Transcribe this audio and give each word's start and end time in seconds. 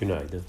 Günaydın. 0.00 0.42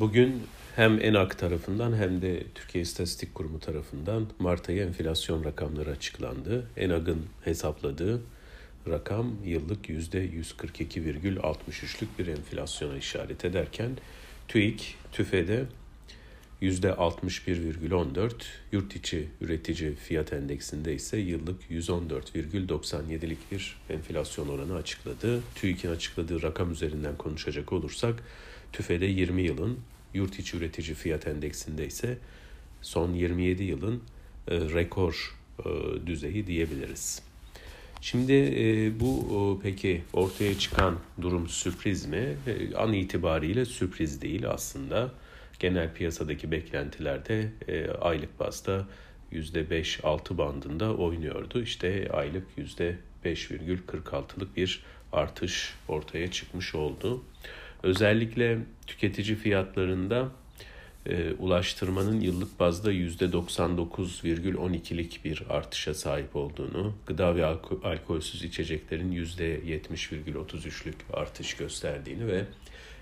Bugün 0.00 0.42
hem 0.76 1.00
ENAK 1.00 1.38
tarafından 1.38 1.96
hem 1.96 2.22
de 2.22 2.42
Türkiye 2.54 2.82
İstatistik 2.82 3.34
Kurumu 3.34 3.60
tarafından 3.60 4.26
Mart 4.38 4.68
ayı 4.68 4.82
enflasyon 4.82 5.44
rakamları 5.44 5.90
açıklandı. 5.90 6.66
ENAK'ın 6.76 7.26
hesapladığı 7.44 8.22
rakam 8.88 9.36
yıllık 9.44 9.88
%142,63'lük 9.88 12.08
bir 12.18 12.26
enflasyona 12.26 12.96
işaret 12.96 13.44
ederken 13.44 13.90
TÜİK, 14.48 14.96
TÜFE'de 15.12 15.64
%61,14, 16.62 18.32
yurt 18.72 18.96
içi 18.96 19.28
üretici 19.40 19.94
fiyat 19.94 20.32
endeksinde 20.32 20.94
ise 20.94 21.18
yıllık 21.18 21.70
114,97'lik 21.70 23.38
bir 23.52 23.76
enflasyon 23.90 24.48
oranı 24.48 24.74
açıkladı. 24.74 25.42
TÜİK'in 25.54 25.90
açıkladığı 25.90 26.42
rakam 26.42 26.72
üzerinden 26.72 27.16
konuşacak 27.16 27.72
olursak 27.72 28.22
TÜFE'de 28.72 29.06
20 29.06 29.42
yılın, 29.42 29.78
yurt 30.14 30.38
içi 30.38 30.56
üretici 30.56 30.94
fiyat 30.94 31.26
endeksinde 31.26 31.86
ise 31.86 32.18
son 32.82 33.12
27 33.12 33.64
yılın 33.64 34.02
e, 34.48 34.60
rekor 34.60 35.36
e, 35.58 35.70
düzeyi 36.06 36.46
diyebiliriz. 36.46 37.22
Şimdi 38.00 38.32
e, 38.32 38.92
bu 39.00 39.26
e, 39.60 39.62
peki 39.62 40.02
ortaya 40.12 40.58
çıkan 40.58 40.98
durum 41.20 41.48
sürpriz 41.48 42.06
mi? 42.06 42.36
E, 42.46 42.74
an 42.74 42.92
itibariyle 42.92 43.64
sürpriz 43.64 44.22
değil 44.22 44.50
aslında 44.50 45.12
genel 45.58 45.94
piyasadaki 45.94 46.50
beklentilerde 46.50 47.48
e, 47.68 47.90
aylık 47.90 48.40
bazda 48.40 48.86
%5-6 49.32 50.38
bandında 50.38 50.96
oynuyordu. 50.96 51.62
İşte 51.62 52.08
aylık 52.12 52.46
%5,46'lık 52.58 54.56
bir 54.56 54.82
artış 55.12 55.74
ortaya 55.88 56.30
çıkmış 56.30 56.74
oldu. 56.74 57.22
Özellikle 57.82 58.58
tüketici 58.86 59.36
fiyatlarında 59.36 60.28
e, 61.06 61.32
ulaştırmanın 61.32 62.20
yıllık 62.20 62.60
bazda 62.60 62.92
%99,12'lik 62.92 65.24
bir 65.24 65.42
artışa 65.48 65.94
sahip 65.94 66.36
olduğunu, 66.36 66.94
gıda 67.06 67.36
ve 67.36 67.44
alko 67.44 67.80
alkolsüz 67.84 68.44
içeceklerin 68.44 69.12
%70,33'lük 69.12 70.94
artış 71.12 71.54
gösterdiğini 71.54 72.26
ve 72.26 72.44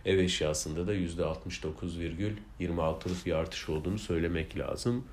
ev 0.07 0.19
eşyasında 0.19 0.87
da 0.87 0.95
%69,26'lık 0.95 3.27
bir 3.27 3.33
artış 3.33 3.69
olduğunu 3.69 3.99
söylemek 3.99 4.59
lazım. 4.59 5.05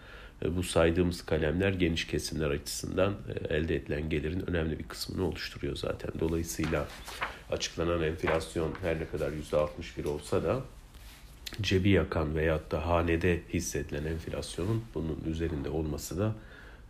E, 0.45 0.55
bu 0.55 0.63
saydığımız 0.63 1.25
kalemler 1.25 1.73
geniş 1.73 2.07
kesimler 2.07 2.49
açısından 2.49 3.13
e, 3.13 3.55
elde 3.55 3.75
edilen 3.75 4.09
gelirin 4.09 4.49
önemli 4.49 4.79
bir 4.79 4.83
kısmını 4.83 5.27
oluşturuyor 5.27 5.75
zaten. 5.75 6.11
Dolayısıyla 6.19 6.87
açıklanan 7.51 8.03
enflasyon 8.03 8.73
her 8.81 8.99
ne 8.99 9.07
kadar 9.07 9.31
%61 9.31 10.07
olsa 10.07 10.43
da 10.43 10.61
cebi 11.61 11.89
yakan 11.89 12.35
veyahut 12.35 12.71
da 12.71 12.87
hanede 12.87 13.41
hissedilen 13.53 14.05
enflasyonun 14.05 14.83
bunun 14.95 15.19
üzerinde 15.27 15.69
olması 15.69 16.19
da 16.19 16.35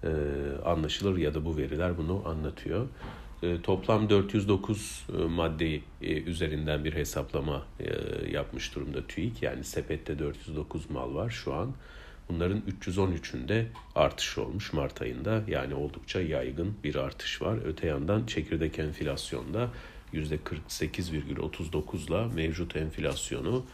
e, 0.04 0.10
anlaşılır 0.66 1.18
ya 1.18 1.34
da 1.34 1.46
bu 1.46 1.58
veriler 1.58 1.98
bunu 1.98 2.22
anlatıyor. 2.26 2.88
E, 3.44 3.62
toplam 3.62 4.10
409 4.10 5.06
e, 5.10 5.14
maddeyi 5.24 5.84
e, 6.02 6.22
üzerinden 6.22 6.86
bir 6.86 6.94
hesaplama 6.94 7.66
yapmış 8.32 8.76
durumda 8.76 9.08
TÜİK. 9.08 9.44
Yani 9.44 9.64
sepette 9.64 10.20
409 10.20 10.90
mal 10.90 11.16
var 11.16 11.30
şu 11.30 11.54
an. 11.54 11.74
Bunların 12.30 12.62
313'ünde 12.82 13.66
artış 13.96 14.38
olmuş 14.38 14.74
Mart 14.74 15.02
ayında. 15.02 15.44
Yani 15.48 15.76
oldukça 15.76 16.22
yaygın 16.22 16.76
bir 16.84 16.96
artış 16.96 17.42
var. 17.42 17.60
Öte 17.66 17.88
yandan 17.88 18.26
çekirdek 18.26 18.80
enflasyonda 18.80 19.70
%48,39'la 20.14 22.28
mevcut 22.28 22.76
enflasyonu 22.76 23.66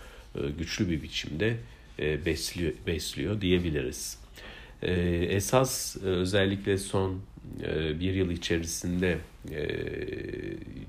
güçlü 0.57 0.89
bir 0.89 1.03
biçimde 1.03 1.57
besliyor, 1.99 2.73
besliyor 2.87 3.41
diyebiliriz. 3.41 4.19
Esas 4.81 5.97
özellikle 5.97 6.77
son 6.77 7.21
bir 7.99 8.13
yıl 8.13 8.31
içerisinde 8.31 9.17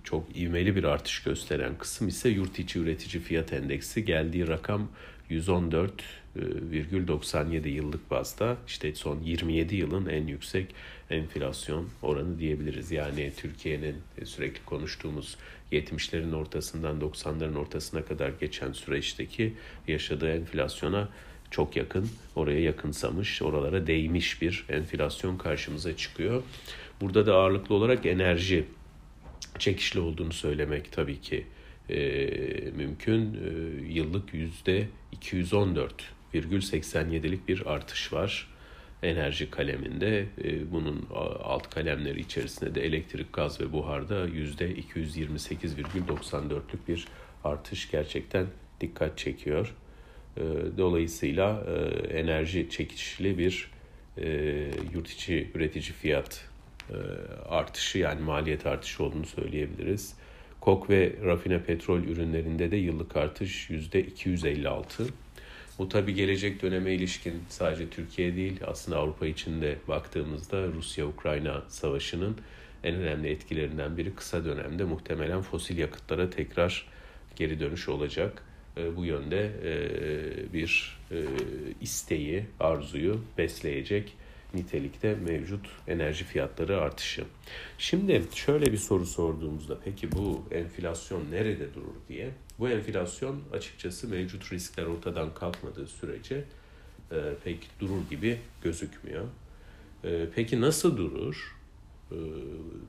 çok 0.04 0.36
ivmeli 0.36 0.76
bir 0.76 0.84
artış 0.84 1.22
gösteren 1.22 1.78
kısım 1.78 2.08
ise 2.08 2.28
yurt 2.28 2.58
içi 2.58 2.78
üretici 2.78 3.22
fiyat 3.22 3.52
endeksi 3.52 4.04
geldiği 4.04 4.48
rakam 4.48 4.88
114,97 5.30 7.68
yıllık 7.68 8.10
bazda 8.10 8.56
işte 8.66 8.94
son 8.94 9.22
27 9.22 9.76
yılın 9.76 10.06
en 10.06 10.26
yüksek 10.26 10.74
enflasyon 11.10 11.88
oranı 12.02 12.38
diyebiliriz. 12.38 12.90
Yani 12.90 13.32
Türkiye'nin 13.36 13.96
sürekli 14.24 14.64
konuştuğumuz 14.64 15.36
70'lerin 15.72 16.34
ortasından 16.34 17.00
90'ların 17.00 17.58
ortasına 17.58 18.04
kadar 18.04 18.30
geçen 18.40 18.72
süreçteki 18.72 19.54
yaşadığı 19.88 20.32
enflasyona 20.32 21.08
çok 21.50 21.76
yakın, 21.76 22.08
oraya 22.36 22.60
yakınsamış, 22.60 23.42
oralara 23.42 23.86
değmiş 23.86 24.42
bir 24.42 24.64
enflasyon 24.68 25.38
karşımıza 25.38 25.96
çıkıyor. 25.96 26.42
Burada 27.00 27.26
da 27.26 27.34
ağırlıklı 27.34 27.74
olarak 27.74 28.06
enerji 28.06 28.64
çekişli 29.58 30.00
olduğunu 30.00 30.32
söylemek 30.32 30.92
tabii 30.92 31.20
ki 31.20 31.46
e, 31.90 32.26
mümkün. 32.76 33.34
E, 33.34 33.38
yıllık 33.92 34.34
yüzde 34.34 34.88
214,87'lik 35.22 37.48
bir 37.48 37.66
artış 37.66 38.12
var 38.12 38.48
enerji 39.02 39.50
kaleminde. 39.50 40.26
E, 40.44 40.72
bunun 40.72 41.06
alt 41.44 41.70
kalemleri 41.70 42.20
içerisinde 42.20 42.74
de 42.74 42.86
elektrik, 42.86 43.32
gaz 43.32 43.60
ve 43.60 43.72
buharda 43.72 44.26
yüzde 44.26 44.74
228,94'lük 44.74 46.88
bir 46.88 47.08
artış 47.44 47.90
gerçekten 47.90 48.46
dikkat 48.80 49.18
çekiyor. 49.18 49.74
E, 50.36 50.42
dolayısıyla 50.78 51.64
e, 51.66 52.06
enerji 52.18 52.70
çekişli 52.70 53.38
bir 53.38 53.70
e, 54.18 54.28
yurt 54.94 55.10
içi 55.10 55.50
üretici 55.54 55.92
fiyat 55.92 56.44
e, 56.90 56.96
artışı 57.48 57.98
yani 57.98 58.20
maliyet 58.20 58.66
artışı 58.66 59.04
olduğunu 59.04 59.26
söyleyebiliriz. 59.26 60.14
Kok 60.60 60.90
ve 60.90 61.12
rafine 61.24 61.62
petrol 61.62 62.00
ürünlerinde 62.00 62.70
de 62.70 62.76
yıllık 62.76 63.16
artış 63.16 63.70
%256. 63.70 65.08
Bu 65.78 65.88
tabi 65.88 66.14
gelecek 66.14 66.62
döneme 66.62 66.94
ilişkin 66.94 67.34
sadece 67.48 67.90
Türkiye 67.90 68.36
değil 68.36 68.60
aslında 68.66 68.98
Avrupa 68.98 69.26
için 69.26 69.62
de 69.62 69.76
baktığımızda 69.88 70.66
Rusya-Ukrayna 70.66 71.62
savaşının 71.68 72.36
en 72.84 72.94
önemli 72.94 73.28
etkilerinden 73.28 73.96
biri 73.96 74.14
kısa 74.14 74.44
dönemde 74.44 74.84
muhtemelen 74.84 75.42
fosil 75.42 75.78
yakıtlara 75.78 76.30
tekrar 76.30 76.86
geri 77.36 77.60
dönüş 77.60 77.88
olacak. 77.88 78.42
E, 78.76 78.96
bu 78.96 79.04
yönde 79.04 79.50
e, 79.64 80.52
bir 80.52 81.00
isteği, 81.80 82.44
arzuyu 82.60 83.20
besleyecek 83.38 84.16
nitelikte 84.54 85.14
mevcut 85.14 85.66
enerji 85.88 86.24
fiyatları 86.24 86.80
artışı. 86.80 87.24
Şimdi 87.78 88.22
şöyle 88.34 88.72
bir 88.72 88.76
soru 88.76 89.06
sorduğumuzda 89.06 89.78
peki 89.84 90.12
bu 90.12 90.44
enflasyon 90.50 91.30
nerede 91.30 91.74
durur 91.74 91.94
diye. 92.08 92.30
Bu 92.58 92.68
enflasyon 92.68 93.42
açıkçası 93.52 94.08
mevcut 94.08 94.52
riskler 94.52 94.86
ortadan 94.86 95.34
kalkmadığı 95.34 95.86
sürece 95.86 96.44
e, 97.12 97.16
pek 97.44 97.70
durur 97.80 98.10
gibi 98.10 98.38
gözükmüyor. 98.62 99.24
E, 100.04 100.26
peki 100.34 100.60
nasıl 100.60 100.96
durur? 100.96 101.56
E, 102.10 102.16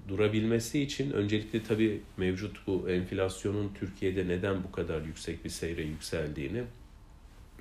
durabilmesi 0.09 0.81
için 0.81 1.11
öncelikle 1.11 1.63
tabii 1.63 2.01
mevcut 2.17 2.67
bu 2.67 2.89
enflasyonun 2.89 3.71
Türkiye'de 3.79 4.27
neden 4.27 4.63
bu 4.63 4.71
kadar 4.71 5.01
yüksek 5.01 5.45
bir 5.45 5.49
seyre 5.49 5.81
yükseldiğini 5.81 6.63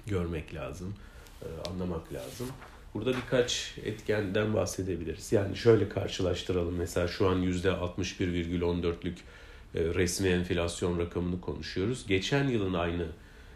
görmek 0.07 0.55
lazım, 0.55 0.95
e, 1.43 1.69
anlamak 1.69 2.13
lazım. 2.13 2.47
Burada 2.95 3.13
birkaç 3.13 3.75
etkenden 3.85 4.55
bahsedebiliriz. 4.55 5.33
Yani 5.33 5.57
şöyle 5.57 5.89
karşılaştıralım. 5.89 6.75
Mesela 6.75 7.09
şu 7.09 7.29
an 7.29 7.43
%61,14'lük 7.43 9.17
e, 9.75 9.85
resmi 9.85 10.29
enflasyon 10.29 10.99
rakamını 10.99 11.41
konuşuyoruz. 11.41 12.07
Geçen 12.07 12.49
yılın 12.49 12.75
aynı 12.75 13.07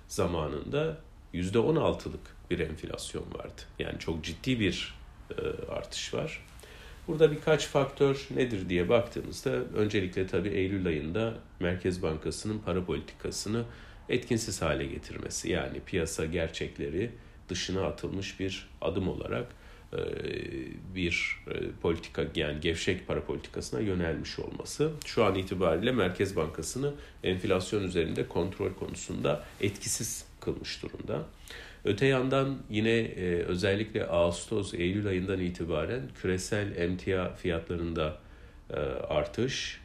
zamanında 0.09 0.97
%16'lık 1.35 2.21
bir 2.51 2.59
enflasyon 2.59 3.25
vardı. 3.35 3.63
Yani 3.79 3.99
çok 3.99 4.25
ciddi 4.25 4.61
bir 4.61 4.95
artış 5.69 6.15
var. 6.15 6.45
Burada 7.09 7.33
birkaç 7.33 7.67
faktör 7.67 8.27
nedir 8.37 8.69
diye 8.69 8.89
baktığımızda 8.89 9.51
öncelikle 9.51 10.27
tabii 10.27 10.49
Eylül 10.49 10.87
ayında 10.87 11.35
Merkez 11.61 12.03
Bankası'nın 12.03 12.59
para 12.59 12.85
politikasını 12.85 13.65
etkinsiz 14.09 14.63
hale 14.63 14.87
getirmesi. 14.87 15.51
Yani 15.51 15.81
piyasa 15.87 16.25
gerçekleri 16.25 17.11
dışına 17.49 17.87
atılmış 17.87 18.41
bir 18.41 18.69
adım 18.81 19.09
olarak 19.09 19.47
e, 19.93 19.99
bir 20.95 21.43
e, 21.49 21.71
politika 21.83 22.25
yani 22.35 22.61
gevşek 22.61 23.07
para 23.07 23.25
politikasına 23.25 23.81
yönelmiş 23.81 24.39
olması 24.39 24.91
şu 25.07 25.25
an 25.25 25.35
itibariyle 25.35 25.93
Merkez 25.93 26.37
Bankası'nı 26.37 26.95
enflasyon 27.25 27.83
üzerinde 27.83 28.29
kontrol 28.29 28.73
konusunda 28.75 29.45
etkisiz 29.61 30.27
kılmış 30.41 30.83
durumda. 30.83 31.27
Öte 31.85 32.07
yandan 32.07 32.59
yine 32.71 32.91
e, 32.91 33.43
özellikle 33.43 34.07
Ağustos, 34.07 34.75
Eylül 34.75 35.07
ayından 35.07 35.41
itibaren 35.41 36.03
küresel 36.23 36.77
emtia 36.77 37.35
fiyatlarında 37.35 38.25
artış, 39.09 39.81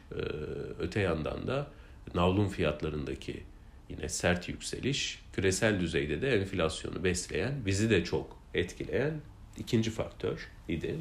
öte 0.78 1.00
yandan 1.00 1.46
da 1.46 1.66
navlun 2.14 2.48
fiyatlarındaki 2.48 3.42
yine 3.88 4.08
sert 4.08 4.48
yükseliş 4.48 5.22
küresel 5.32 5.80
düzeyde 5.80 6.22
de 6.22 6.36
enflasyonu 6.36 7.04
besleyen, 7.04 7.54
bizi 7.66 7.90
de 7.90 8.04
çok 8.04 8.38
etkileyen 8.54 9.20
ikinci 9.58 9.90
faktör 9.90 10.48
idi. 10.68 10.96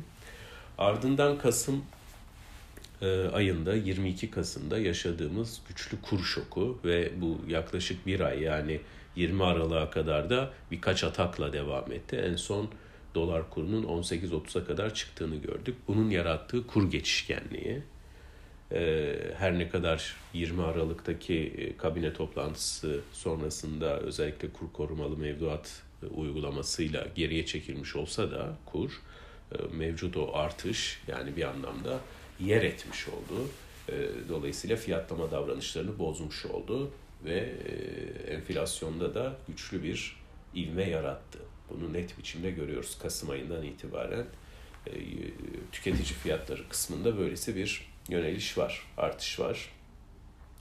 Ardından 0.77 1.37
Kasım 1.37 1.75
e, 1.75 1.98
ayında 3.33 3.75
22 3.75 4.31
Kasım'da 4.31 4.79
yaşadığımız 4.79 5.61
güçlü 5.67 6.01
kur 6.01 6.19
şoku 6.19 6.79
ve 6.85 7.11
bu 7.21 7.39
yaklaşık 7.47 8.07
bir 8.07 8.19
ay 8.19 8.41
yani 8.41 8.79
20 9.15 9.43
Aralık'a 9.43 9.89
kadar 9.89 10.29
da 10.29 10.51
birkaç 10.71 11.03
atakla 11.03 11.53
devam 11.53 11.91
etti. 11.91 12.15
En 12.15 12.35
son 12.35 12.69
dolar 13.15 13.49
kurunun 13.49 13.83
18.30'a 13.83 14.65
kadar 14.65 14.93
çıktığını 14.93 15.35
gördük. 15.35 15.75
Bunun 15.87 16.09
yarattığı 16.09 16.67
kur 16.67 16.91
geçişkenliği 16.91 17.81
e, 18.71 19.15
her 19.37 19.59
ne 19.59 19.69
kadar 19.69 20.15
20 20.33 20.63
Aralık'taki 20.63 21.35
e, 21.35 21.77
kabine 21.77 22.13
toplantısı 22.13 22.99
sonrasında 23.13 23.99
özellikle 23.99 24.49
kur 24.49 24.73
korumalı 24.73 25.17
mevduat 25.17 25.81
uygulamasıyla 26.15 27.07
geriye 27.15 27.45
çekilmiş 27.45 27.95
olsa 27.95 28.31
da 28.31 28.57
kur 28.65 29.01
mevcut 29.71 30.17
o 30.17 30.35
artış 30.35 31.01
yani 31.07 31.35
bir 31.35 31.43
anlamda 31.43 31.99
yer 32.39 32.63
etmiş 32.63 33.07
oldu. 33.07 33.49
Dolayısıyla 34.29 34.75
fiyatlama 34.75 35.31
davranışlarını 35.31 35.99
bozmuş 35.99 36.45
oldu 36.45 36.91
ve 37.25 37.53
enflasyonda 38.27 39.13
da 39.13 39.37
güçlü 39.47 39.83
bir 39.83 40.17
ivme 40.55 40.89
yarattı. 40.89 41.39
Bunu 41.69 41.93
net 41.93 42.17
biçimde 42.17 42.51
görüyoruz 42.51 42.97
Kasım 42.99 43.29
ayından 43.29 43.63
itibaren. 43.63 44.25
E, 44.87 44.93
tüketici 45.71 46.05
fiyatları 46.05 46.69
kısmında 46.69 47.17
böylesi 47.17 47.55
bir 47.55 47.89
yöneliş 48.09 48.57
var, 48.57 48.85
artış 48.97 49.39
var. 49.39 49.69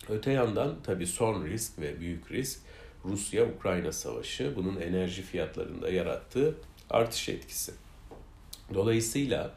Öte 0.09 0.33
yandan 0.33 0.77
tabii 0.83 1.07
son 1.07 1.47
risk 1.47 1.79
ve 1.79 2.01
büyük 2.01 2.33
risk 2.33 2.61
Rusya-Ukrayna 3.05 3.93
savaşı. 3.93 4.53
Bunun 4.57 4.81
enerji 4.81 5.23
fiyatlarında 5.23 5.91
yarattığı 5.91 6.55
artış 6.91 7.29
etkisi. 7.29 7.73
Dolayısıyla 8.75 9.55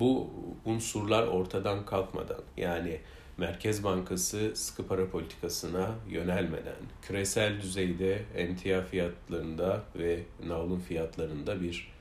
bu 0.00 0.30
unsurlar 0.64 1.26
ortadan 1.26 1.86
kalkmadan 1.86 2.40
yani 2.56 3.00
Merkez 3.38 3.84
Bankası 3.84 4.52
sıkı 4.56 4.86
para 4.86 5.10
politikasına 5.10 5.94
yönelmeden, 6.08 6.76
küresel 7.02 7.62
düzeyde 7.62 8.22
emtia 8.36 8.82
fiyatlarında 8.82 9.82
ve 9.98 10.20
navlun 10.46 10.78
fiyatlarında 10.78 11.62
bir 11.62 11.92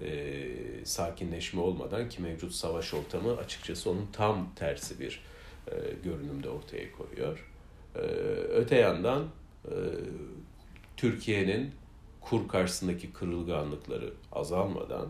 e, 0.00 0.46
sakinleşme 0.84 1.60
olmadan 1.60 2.08
ki 2.08 2.22
mevcut 2.22 2.52
savaş 2.52 2.94
ortamı 2.94 3.36
açıkçası 3.36 3.90
onun 3.90 4.08
tam 4.12 4.54
tersi 4.56 5.00
bir 5.00 5.20
e, 5.68 5.74
görünümde 6.04 6.48
ortaya 6.48 6.92
koyuyor. 6.92 7.50
E, 7.94 8.00
öte 8.54 8.76
yandan 8.76 9.24
e, 9.64 9.74
Türkiye'nin 10.96 11.70
kur 12.20 12.48
karşısındaki 12.48 13.12
kırılganlıkları 13.12 14.12
azalmadan 14.32 15.08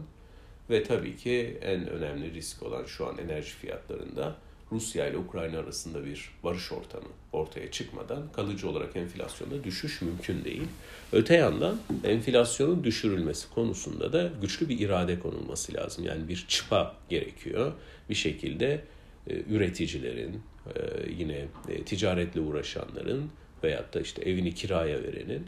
ve 0.71 0.83
tabii 0.83 1.17
ki 1.17 1.59
en 1.63 1.89
önemli 1.89 2.35
risk 2.35 2.63
olan 2.63 2.85
şu 2.85 3.07
an 3.07 3.19
enerji 3.19 3.51
fiyatlarında 3.51 4.37
Rusya 4.73 5.07
ile 5.07 5.17
Ukrayna 5.17 5.59
arasında 5.59 6.05
bir 6.05 6.31
barış 6.45 6.73
ortamı 6.73 7.09
ortaya 7.33 7.71
çıkmadan 7.71 8.33
kalıcı 8.33 8.69
olarak 8.69 8.97
enflasyonda 8.97 9.65
düşüş 9.65 10.03
mümkün 10.03 10.45
değil. 10.45 10.69
Öte 11.13 11.35
yandan 11.37 11.81
enflasyonun 12.05 12.85
düşürülmesi 12.85 13.51
konusunda 13.55 14.13
da 14.13 14.31
güçlü 14.41 14.69
bir 14.69 14.79
irade 14.81 15.19
konulması 15.19 15.75
lazım. 15.75 16.05
Yani 16.05 16.29
bir 16.29 16.45
çıpa 16.49 16.97
gerekiyor. 17.09 17.73
Bir 18.11 18.15
şekilde 18.15 18.81
e, 19.27 19.35
üreticilerin, 19.51 20.43
e, 20.77 20.81
yine 21.19 21.47
e, 21.69 21.85
ticaretle 21.85 22.41
uğraşanların 22.41 23.31
veyahut 23.65 23.95
da 23.95 24.01
işte 24.01 24.23
evini 24.23 24.55
kiraya 24.55 25.03
verenin 25.03 25.47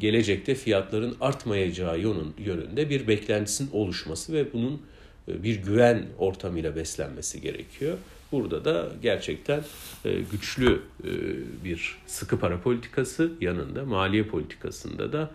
gelecekte 0.00 0.54
fiyatların 0.54 1.16
artmayacağı 1.20 1.98
yönünde 2.38 2.90
bir 2.90 3.08
beklentisinin 3.08 3.70
oluşması 3.72 4.32
ve 4.32 4.52
bunun 4.52 4.82
e, 5.28 5.42
bir 5.42 5.56
güven 5.56 6.06
ortamıyla 6.18 6.76
beslenmesi 6.76 7.40
gerekiyor. 7.40 7.98
Burada 8.32 8.64
da 8.64 8.88
gerçekten 9.02 9.62
e, 10.04 10.12
güçlü 10.32 10.82
bir 11.64 11.98
sıkı 12.06 12.38
para 12.38 12.60
politikası 12.60 13.32
yanında 13.40 13.84
maliye 13.84 14.22
politikasında 14.22 15.12
da 15.12 15.30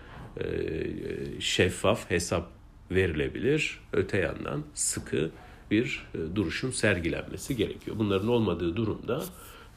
şeffaf 1.40 2.10
hesap 2.10 2.50
verilebilir. 2.92 3.80
Öte 3.94 4.18
yandan 4.18 4.64
sıkı 4.74 5.30
bir 5.72 6.08
duruşun 6.36 6.72
sergilenmesi 6.72 7.56
gerekiyor. 7.56 7.98
Bunların 8.00 8.28
olmadığı 8.28 8.76
durumda 8.76 9.24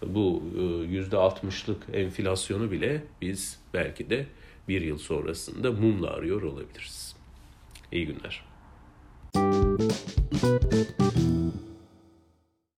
bu 0.07 0.43
%60'lık 0.91 1.83
enflasyonu 1.93 2.71
bile 2.71 3.05
biz 3.21 3.59
belki 3.75 4.11
de 4.11 4.27
bir 4.69 4.81
yıl 4.83 4.99
sonrasında 4.99 5.73
mumla 5.73 6.11
arıyor 6.11 6.43
olabiliriz. 6.43 7.17
İyi 7.93 8.07
günler. 8.07 8.54